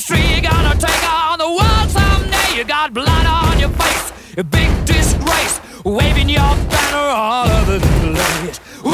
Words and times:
street. 0.00 0.30
You're 0.30 0.50
gonna 0.52 0.74
take 0.76 1.04
on 1.12 1.38
the 1.38 1.48
world 1.48 1.90
someday. 1.90 2.56
You 2.56 2.64
got 2.64 2.92
blood 2.94 3.26
on 3.26 3.58
your 3.58 3.70
face, 3.70 4.12
a 4.36 4.44
big 4.44 4.70
disgrace, 4.84 5.60
waving 5.84 6.28
your 6.28 6.54
banner 6.70 7.08
all 7.22 7.48
over 7.48 7.78
the 7.78 7.86
place. 7.86 8.60
We 8.84 8.90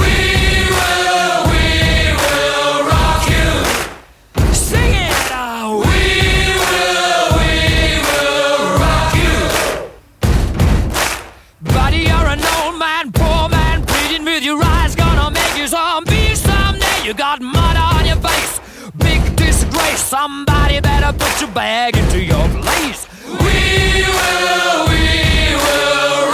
will, 0.79 1.39
we 1.53 1.67
will 2.23 2.87
rock 2.89 3.23
you. 3.35 3.51
Sing 4.55 4.95
it 4.95 5.33
out. 5.33 5.85
We 5.85 6.01
will, 6.63 7.27
we 7.41 7.53
will 8.09 8.63
rock 8.85 9.13
you. 9.25 9.39
Buddy, 11.75 12.01
you're 12.09 12.29
an 12.37 12.43
old 12.57 12.79
man, 12.79 13.13
poor 13.13 13.49
man, 13.49 13.85
pleading 13.85 14.25
with 14.25 14.43
your 14.43 14.63
eyes, 14.63 14.95
gonna 14.95 15.31
make 15.31 15.57
you 15.59 15.67
zombie 15.67 16.35
someday. 16.35 17.05
You 17.05 17.15
got 17.15 17.43
mud 17.43 17.77
on 17.77 18.07
your 18.07 18.17
face, 18.17 18.61
big 18.97 19.37
disgrace. 19.37 20.03
Somebody 20.03 20.54
better 21.05 21.19
put 21.19 21.41
your 21.41 21.51
bag 21.51 21.97
into 21.97 22.23
your 22.23 22.49
place. 22.49 23.07
We 23.27 24.05
will, 24.07 24.89
we 24.89 25.55
will 25.55 26.34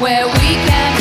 where 0.00 0.26
we 0.26 0.32
can 0.32 0.95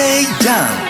Shakedown. 0.00 0.89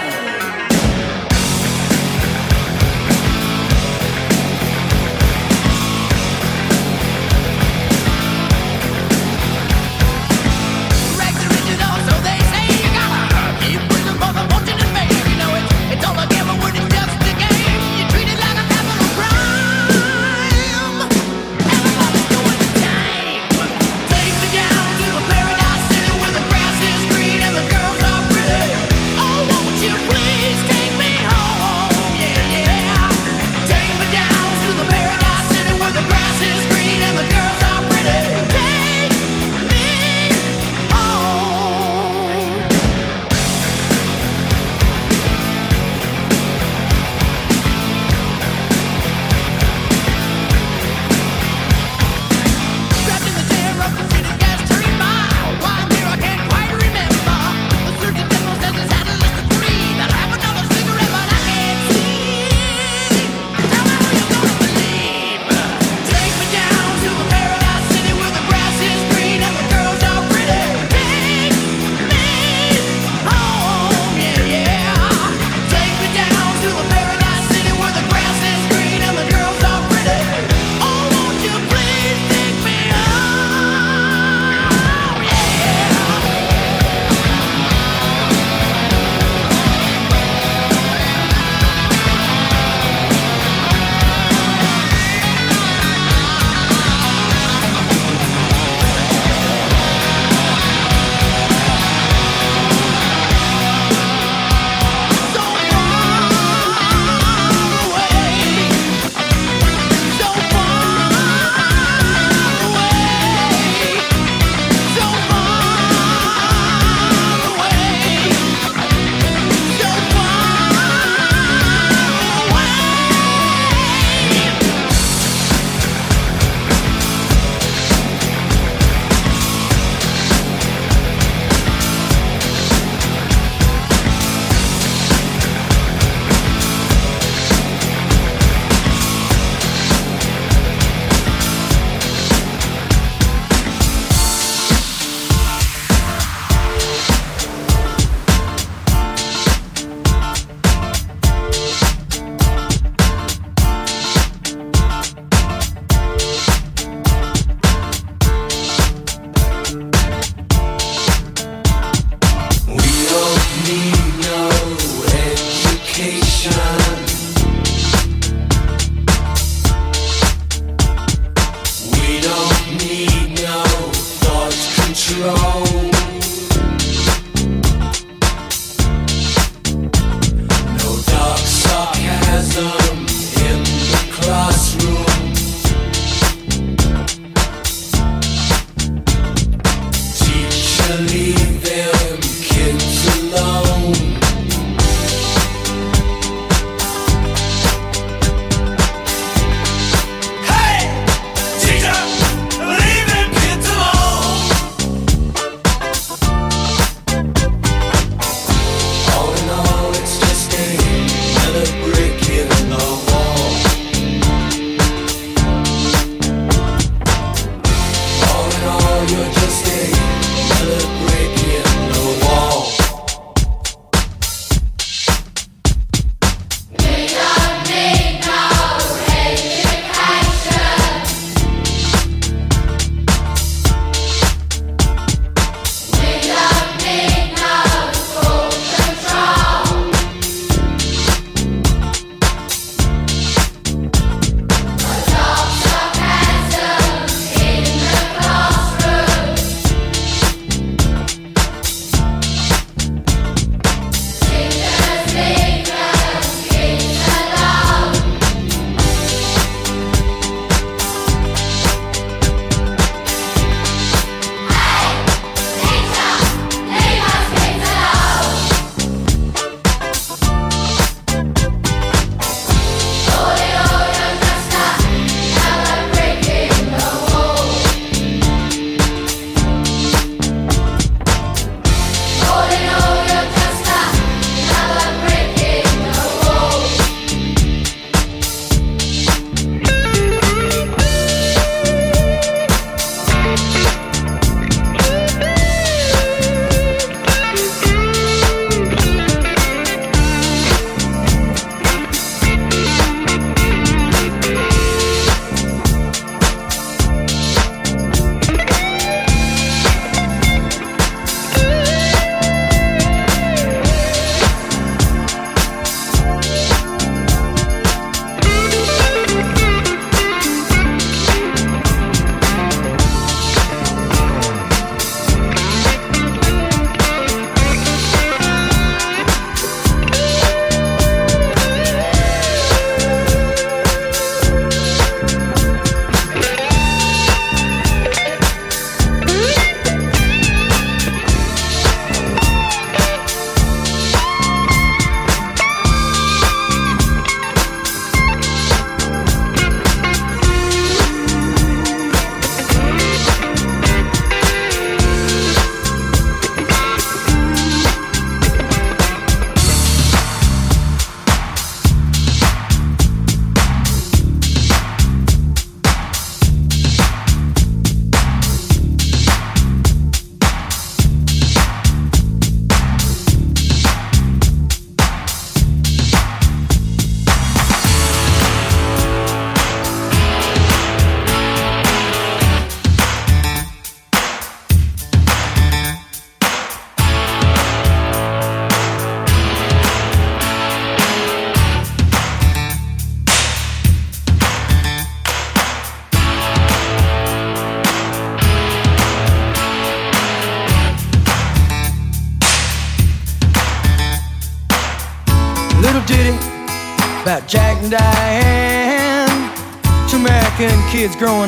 Kids 410.81 410.97
growing 410.97 411.20